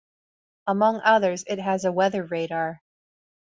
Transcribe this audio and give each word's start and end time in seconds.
Among 0.65 0.99
others, 1.03 1.43
it 1.45 1.59
has 1.59 1.85
a 1.85 1.91
weather 1.91 2.23
radar. 2.23 2.81